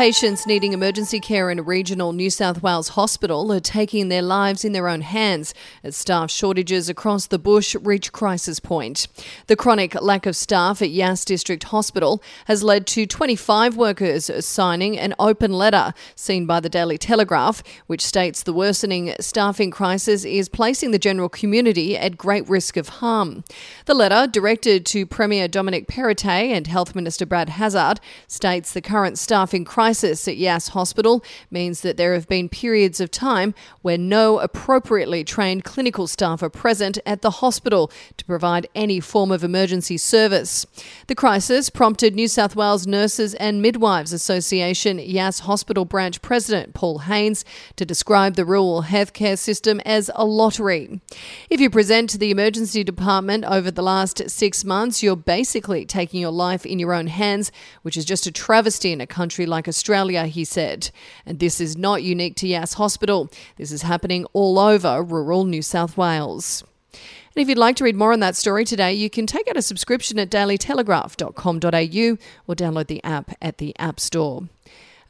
[0.00, 4.64] Patients needing emergency care in a regional New South Wales hospital are taking their lives
[4.64, 5.52] in their own hands
[5.84, 9.08] as staff shortages across the bush reach crisis point.
[9.46, 14.98] The chronic lack of staff at Yass District Hospital has led to 25 workers signing
[14.98, 20.48] an open letter seen by the Daily Telegraph, which states the worsening staffing crisis is
[20.48, 23.44] placing the general community at great risk of harm.
[23.84, 29.18] The letter, directed to Premier Dominic Perrottet and Health Minister Brad Hazzard, states the current
[29.18, 33.98] staffing crisis crisis at Yass Hospital means that there have been periods of time where
[33.98, 39.42] no appropriately trained clinical staff are present at the hospital to provide any form of
[39.42, 40.64] emergency service.
[41.08, 47.00] The crisis prompted New South Wales Nurses and Midwives Association Yass Hospital Branch President Paul
[47.00, 47.44] Haynes
[47.74, 51.00] to describe the rural healthcare system as a lottery.
[51.48, 56.20] If you present to the emergency department over the last six months, you're basically taking
[56.20, 57.50] your life in your own hands,
[57.82, 59.79] which is just a travesty in a country like Australia.
[59.80, 60.90] Australia, he said.
[61.24, 63.30] And this is not unique to Yass Hospital.
[63.56, 66.62] This is happening all over rural New South Wales.
[66.92, 69.56] And if you'd like to read more on that story today, you can take out
[69.56, 74.42] a subscription at dailytelegraph.com.au or download the app at the App Store.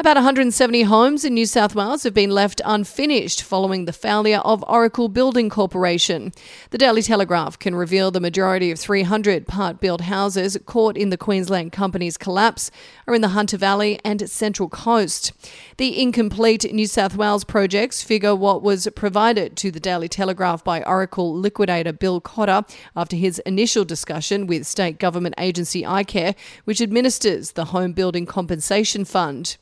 [0.00, 4.64] About 170 homes in New South Wales have been left unfinished following the failure of
[4.68, 6.32] Oracle Building Corporation.
[6.70, 11.16] The Daily Telegraph can reveal the majority of 300 part built houses caught in the
[11.16, 12.70] Queensland company's collapse
[13.08, 15.32] are in the Hunter Valley and Central Coast.
[15.78, 20.80] The incomplete New South Wales projects figure what was provided to the Daily Telegraph by
[20.84, 27.52] Oracle liquidator Bill Cotter after his initial discussion with state government agency iCare, which administers
[27.52, 29.56] the Home Building Compensation Fund.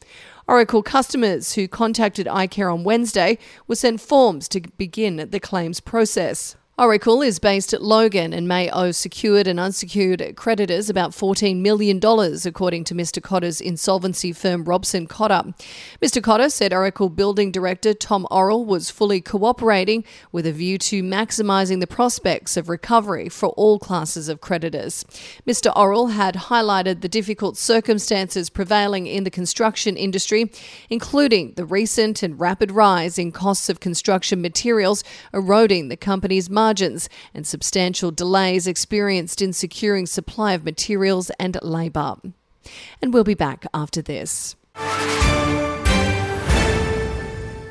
[0.49, 6.57] Oracle customers who contacted iCare on Wednesday were sent forms to begin the claims process.
[6.79, 11.97] Oracle is based at Logan and may owe secured and unsecured creditors about $14 million,
[11.97, 13.23] according to Mr.
[13.23, 15.55] Cotter's insolvency firm Robson Cotter.
[16.03, 16.23] Mr.
[16.23, 21.81] Cotter said Oracle building director Tom Orrell was fully cooperating with a view to maximising
[21.81, 25.03] the prospects of recovery for all classes of creditors.
[25.47, 25.75] Mr.
[25.75, 30.53] Orrell had highlighted the difficult circumstances prevailing in the construction industry,
[30.91, 37.09] including the recent and rapid rise in costs of construction materials, eroding the company's margins
[37.33, 42.17] and substantial delays experienced in securing supply of materials and labour.
[43.01, 44.57] And we'll be back after this.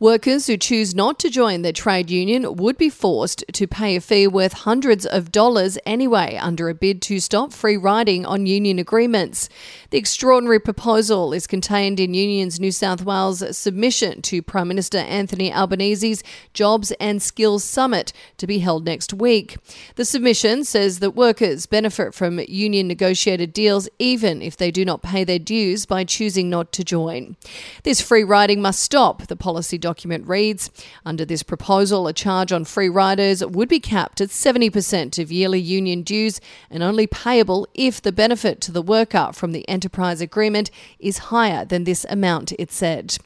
[0.00, 4.00] Workers who choose not to join their trade union would be forced to pay a
[4.00, 8.80] fee worth hundreds of dollars anyway under a bid to stop free riding on union
[8.80, 9.48] agreements.
[9.90, 15.52] The extraordinary proposal is contained in Unions New South Wales submission to Prime Minister Anthony
[15.52, 19.56] Albanese's Jobs and Skills Summit to be held next week.
[19.94, 25.02] The submission says that workers benefit from union negotiated deals even if they do not
[25.02, 27.36] pay their dues by choosing not to join.
[27.84, 30.72] This free riding must stop, the policy document reads.
[31.06, 35.60] Under this proposal, a charge on free riders would be capped at 70% of yearly
[35.60, 40.68] union dues and only payable if the benefit to the worker from the enterprise agreement
[40.98, 43.16] is higher than this amount, it said.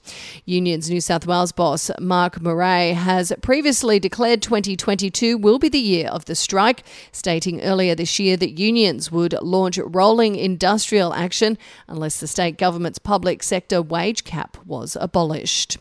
[0.45, 6.09] Unions New South Wales boss, Mark Murray, has previously declared 2022 will be the year
[6.09, 12.21] of the strike, stating earlier this year that unions would launch rolling industrial action unless
[12.21, 15.79] the state government's public sector wage cap was abolished.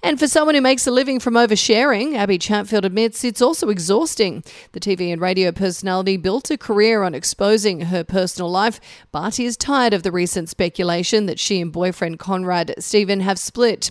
[0.00, 4.44] And for someone who makes a living from oversharing, Abbie Chatfield admits it's also exhausting.
[4.70, 8.80] The TV and radio personality built a career on exposing her personal life,
[9.10, 13.90] but is tired of the recent speculation that she and boyfriend Konrad Stephen have split.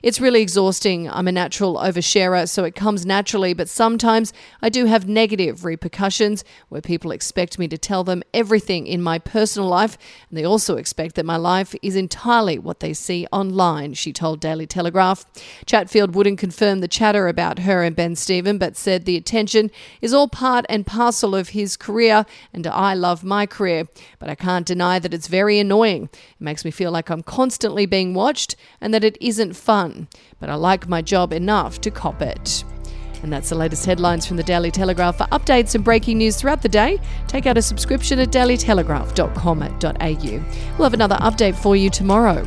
[0.00, 1.10] It's really exhausting.
[1.10, 4.32] I'm a natural oversharer, so it comes naturally, but sometimes
[4.62, 9.18] I do have negative repercussions where people expect me to tell them everything in my
[9.18, 9.98] personal life,
[10.30, 14.38] and they also expect that my life is entirely what they see online, she told
[14.38, 15.24] Daily Telegraph.
[15.66, 20.28] Chatfield wouldn't confirm the chatter about her and Bien-Stephen, but said the attention is all
[20.28, 23.86] part and parcel of his career, and I love my career.
[24.18, 26.08] But I can't deny that it's very annoying.
[26.12, 30.08] It makes me feel like I'm constantly being watched and that it isn't fun.
[30.40, 32.64] But I like my job enough to cop it.
[33.22, 35.18] And that's the latest headlines from the Daily Telegraph.
[35.18, 40.76] For updates and breaking news throughout the day, take out a subscription at dailytelegraph.com.au.
[40.78, 42.46] We'll have another update for you tomorrow.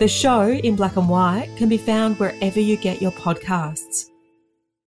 [0.00, 4.08] The show, in black and white, can be found wherever you get your podcasts.